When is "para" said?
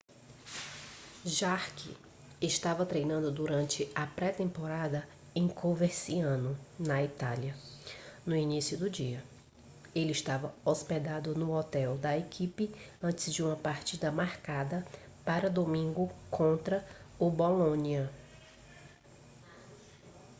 15.23-15.51